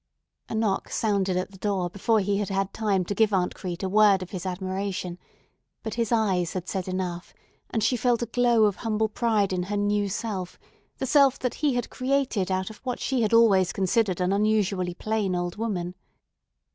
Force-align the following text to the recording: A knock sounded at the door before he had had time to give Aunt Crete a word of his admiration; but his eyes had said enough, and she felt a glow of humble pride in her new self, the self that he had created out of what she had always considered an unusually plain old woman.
A 0.49 0.55
knock 0.55 0.89
sounded 0.89 1.37
at 1.37 1.51
the 1.51 1.59
door 1.59 1.87
before 1.87 2.21
he 2.21 2.37
had 2.37 2.49
had 2.49 2.73
time 2.73 3.05
to 3.05 3.13
give 3.13 3.31
Aunt 3.31 3.53
Crete 3.53 3.83
a 3.83 3.87
word 3.87 4.23
of 4.23 4.31
his 4.31 4.47
admiration; 4.47 5.19
but 5.83 5.93
his 5.93 6.11
eyes 6.11 6.53
had 6.53 6.67
said 6.67 6.87
enough, 6.87 7.35
and 7.69 7.83
she 7.83 7.95
felt 7.95 8.23
a 8.23 8.25
glow 8.25 8.63
of 8.63 8.77
humble 8.77 9.09
pride 9.09 9.53
in 9.53 9.61
her 9.61 9.77
new 9.77 10.09
self, 10.09 10.57
the 10.97 11.05
self 11.05 11.37
that 11.37 11.53
he 11.53 11.75
had 11.75 11.91
created 11.91 12.49
out 12.51 12.71
of 12.71 12.77
what 12.77 12.99
she 12.99 13.21
had 13.21 13.31
always 13.31 13.71
considered 13.71 14.19
an 14.19 14.33
unusually 14.33 14.95
plain 14.95 15.35
old 15.35 15.57
woman. 15.57 15.93